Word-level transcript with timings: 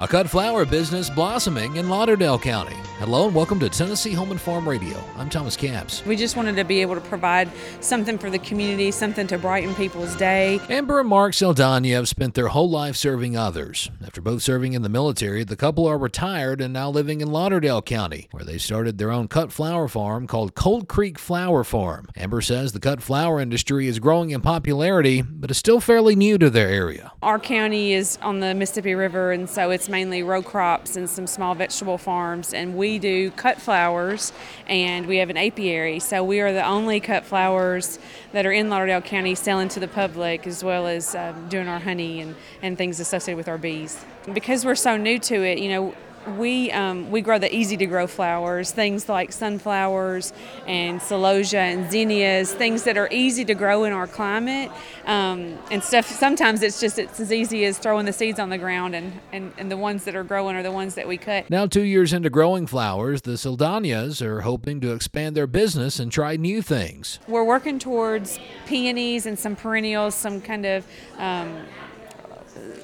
A 0.00 0.06
cut 0.06 0.30
flower 0.30 0.64
business 0.64 1.10
blossoming 1.10 1.74
in 1.74 1.88
Lauderdale 1.88 2.38
County. 2.38 2.76
Hello 2.98 3.26
and 3.26 3.34
welcome 3.34 3.60
to 3.60 3.68
Tennessee 3.68 4.12
Home 4.12 4.32
and 4.32 4.40
Farm 4.40 4.68
Radio. 4.68 5.02
I'm 5.16 5.30
Thomas 5.30 5.56
Capps. 5.56 6.04
We 6.04 6.16
just 6.16 6.36
wanted 6.36 6.56
to 6.56 6.64
be 6.64 6.80
able 6.80 6.96
to 6.96 7.00
provide 7.00 7.48
something 7.78 8.18
for 8.18 8.28
the 8.28 8.40
community, 8.40 8.90
something 8.90 9.28
to 9.28 9.38
brighten 9.38 9.72
people's 9.76 10.16
day. 10.16 10.60
Amber 10.68 10.98
and 10.98 11.08
Mark 11.08 11.34
Saldana 11.34 11.88
have 11.90 12.08
spent 12.08 12.34
their 12.34 12.48
whole 12.48 12.68
life 12.68 12.96
serving 12.96 13.36
others. 13.36 13.88
After 14.04 14.20
both 14.20 14.42
serving 14.42 14.72
in 14.72 14.82
the 14.82 14.88
military, 14.88 15.44
the 15.44 15.54
couple 15.54 15.86
are 15.86 15.98
retired 15.98 16.60
and 16.60 16.72
now 16.72 16.90
living 16.90 17.20
in 17.20 17.30
Lauderdale 17.30 17.82
County, 17.82 18.26
where 18.32 18.44
they 18.44 18.58
started 18.58 18.98
their 18.98 19.12
own 19.12 19.28
cut 19.28 19.52
flower 19.52 19.86
farm 19.86 20.26
called 20.26 20.56
Cold 20.56 20.88
Creek 20.88 21.20
Flower 21.20 21.62
Farm. 21.62 22.08
Amber 22.16 22.40
says 22.40 22.72
the 22.72 22.80
cut 22.80 23.00
flower 23.00 23.40
industry 23.40 23.86
is 23.86 24.00
growing 24.00 24.30
in 24.30 24.40
popularity, 24.40 25.22
but 25.22 25.52
is 25.52 25.58
still 25.58 25.80
fairly 25.80 26.16
new 26.16 26.36
to 26.38 26.50
their 26.50 26.68
area. 26.68 27.12
Our 27.22 27.38
county 27.38 27.92
is 27.92 28.18
on 28.22 28.40
the 28.40 28.54
Mississippi 28.54 28.96
River, 28.96 29.30
and 29.30 29.48
so 29.48 29.70
it's 29.70 29.87
mainly 29.88 30.22
row 30.22 30.42
crops 30.42 30.96
and 30.96 31.08
some 31.08 31.26
small 31.26 31.54
vegetable 31.54 31.98
farms. 31.98 32.54
And 32.54 32.76
we 32.76 32.98
do 32.98 33.30
cut 33.32 33.60
flowers, 33.60 34.32
and 34.66 35.06
we 35.06 35.18
have 35.18 35.30
an 35.30 35.36
apiary. 35.36 36.00
So 36.00 36.22
we 36.24 36.40
are 36.40 36.52
the 36.52 36.66
only 36.66 37.00
cut 37.00 37.24
flowers 37.24 37.98
that 38.32 38.46
are 38.46 38.52
in 38.52 38.68
Lauderdale 38.68 39.00
County 39.00 39.34
selling 39.34 39.68
to 39.68 39.80
the 39.80 39.88
public, 39.88 40.46
as 40.46 40.62
well 40.62 40.86
as 40.86 41.14
um, 41.14 41.48
doing 41.48 41.68
our 41.68 41.80
honey 41.80 42.20
and, 42.20 42.34
and 42.62 42.76
things 42.76 43.00
associated 43.00 43.36
with 43.36 43.48
our 43.48 43.58
bees. 43.58 44.04
Because 44.32 44.64
we're 44.64 44.74
so 44.74 44.96
new 44.96 45.18
to 45.20 45.34
it, 45.42 45.58
you 45.58 45.68
know, 45.68 45.94
we 46.36 46.70
um, 46.72 47.10
we 47.10 47.20
grow 47.20 47.38
the 47.38 47.54
easy 47.54 47.76
to 47.76 47.86
grow 47.86 48.06
flowers, 48.06 48.70
things 48.70 49.08
like 49.08 49.32
sunflowers 49.32 50.32
and 50.66 51.00
celosia 51.00 51.58
and 51.58 51.90
zinnias, 51.90 52.52
things 52.52 52.84
that 52.84 52.96
are 52.96 53.08
easy 53.10 53.44
to 53.44 53.54
grow 53.54 53.84
in 53.84 53.92
our 53.92 54.06
climate, 54.06 54.70
um, 55.06 55.58
and 55.70 55.82
stuff. 55.82 56.06
Sometimes 56.06 56.62
it's 56.62 56.80
just 56.80 56.98
it's 56.98 57.20
as 57.20 57.32
easy 57.32 57.64
as 57.64 57.78
throwing 57.78 58.06
the 58.06 58.12
seeds 58.12 58.38
on 58.38 58.50
the 58.50 58.58
ground, 58.58 58.94
and, 58.94 59.20
and, 59.32 59.52
and 59.58 59.70
the 59.70 59.76
ones 59.76 60.04
that 60.04 60.14
are 60.14 60.24
growing 60.24 60.56
are 60.56 60.62
the 60.62 60.72
ones 60.72 60.94
that 60.94 61.08
we 61.08 61.16
cut. 61.16 61.48
Now, 61.50 61.66
two 61.66 61.82
years 61.82 62.12
into 62.12 62.30
growing 62.30 62.66
flowers, 62.66 63.22
the 63.22 63.32
Saldanas 63.32 64.20
are 64.22 64.42
hoping 64.42 64.80
to 64.80 64.92
expand 64.92 65.36
their 65.36 65.46
business 65.46 65.98
and 65.98 66.12
try 66.12 66.36
new 66.36 66.62
things. 66.62 67.18
We're 67.26 67.44
working 67.44 67.78
towards 67.78 68.38
peonies 68.66 69.26
and 69.26 69.38
some 69.38 69.56
perennials, 69.56 70.14
some 70.14 70.40
kind 70.40 70.66
of 70.66 70.86
um, 71.16 71.66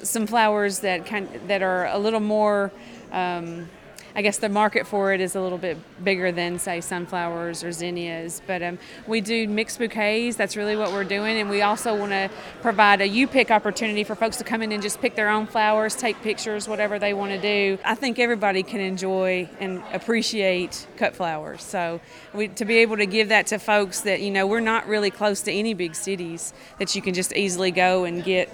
some 0.03 0.27
flowers 0.27 0.79
that 0.79 1.05
kind 1.05 1.27
that 1.47 1.61
are 1.61 1.87
a 1.87 1.97
little 1.97 2.19
more. 2.19 2.71
Um, 3.15 3.69
I 4.17 4.21
guess 4.21 4.37
the 4.37 4.47
market 4.47 4.87
for 4.87 5.11
it 5.11 5.19
is 5.19 5.35
a 5.35 5.41
little 5.41 5.57
bit 5.57 5.77
bigger 6.01 6.31
than, 6.31 6.57
say, 6.57 6.79
sunflowers 6.79 7.65
or 7.65 7.73
zinnias. 7.73 8.41
But 8.47 8.63
um, 8.63 8.79
we 9.07 9.19
do 9.19 9.45
mixed 9.45 9.77
bouquets. 9.77 10.37
That's 10.37 10.55
really 10.55 10.77
what 10.77 10.93
we're 10.93 11.03
doing. 11.03 11.37
And 11.37 11.49
we 11.49 11.61
also 11.61 11.93
want 11.93 12.13
to 12.13 12.29
provide 12.61 13.01
a 13.01 13.07
you 13.07 13.27
pick 13.27 13.51
opportunity 13.51 14.05
for 14.05 14.15
folks 14.15 14.37
to 14.37 14.45
come 14.45 14.61
in 14.61 14.71
and 14.71 14.81
just 14.81 15.01
pick 15.01 15.15
their 15.15 15.27
own 15.27 15.47
flowers, 15.47 15.95
take 15.97 16.21
pictures, 16.21 16.65
whatever 16.65 16.97
they 16.97 17.13
want 17.13 17.33
to 17.33 17.41
do. 17.41 17.77
I 17.83 17.95
think 17.95 18.17
everybody 18.17 18.63
can 18.63 18.79
enjoy 18.79 19.49
and 19.59 19.83
appreciate 19.91 20.87
cut 20.95 21.13
flowers. 21.13 21.61
So 21.61 21.99
we, 22.33 22.47
to 22.47 22.63
be 22.63 22.77
able 22.77 22.95
to 22.95 23.05
give 23.05 23.27
that 23.29 23.47
to 23.47 23.59
folks 23.59 23.99
that, 24.01 24.21
you 24.21 24.31
know, 24.31 24.47
we're 24.47 24.61
not 24.61 24.87
really 24.87 25.11
close 25.11 25.41
to 25.41 25.51
any 25.51 25.73
big 25.73 25.93
cities 25.93 26.53
that 26.79 26.95
you 26.95 27.01
can 27.01 27.13
just 27.13 27.33
easily 27.35 27.71
go 27.71 28.05
and 28.05 28.23
get 28.23 28.49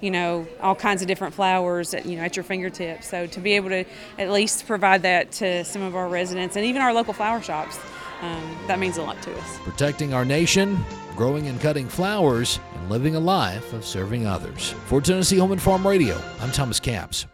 you 0.00 0.10
know 0.10 0.46
all 0.60 0.74
kinds 0.74 1.02
of 1.02 1.08
different 1.08 1.34
flowers 1.34 1.94
at 1.94 2.06
you 2.06 2.16
know 2.16 2.22
at 2.22 2.36
your 2.36 2.44
fingertips. 2.44 3.08
So 3.08 3.26
to 3.26 3.40
be 3.40 3.52
able 3.52 3.70
to 3.70 3.84
at 4.18 4.30
least 4.30 4.66
provide 4.66 5.02
that 5.02 5.32
to 5.32 5.64
some 5.64 5.82
of 5.82 5.94
our 5.94 6.08
residents 6.08 6.56
and 6.56 6.64
even 6.64 6.82
our 6.82 6.92
local 6.92 7.12
flower 7.12 7.40
shops, 7.40 7.78
um, 8.22 8.58
that 8.66 8.78
means 8.78 8.96
a 8.96 9.02
lot 9.02 9.20
to 9.22 9.36
us. 9.36 9.58
Protecting 9.58 10.12
our 10.12 10.24
nation, 10.24 10.78
growing 11.16 11.46
and 11.46 11.60
cutting 11.60 11.88
flowers, 11.88 12.60
and 12.74 12.90
living 12.90 13.16
a 13.16 13.20
life 13.20 13.72
of 13.72 13.84
serving 13.84 14.26
others. 14.26 14.70
For 14.86 15.00
Tennessee 15.00 15.38
Home 15.38 15.52
and 15.52 15.60
Farm 15.60 15.86
Radio, 15.86 16.20
I'm 16.40 16.50
Thomas 16.50 16.80
Capps. 16.80 17.26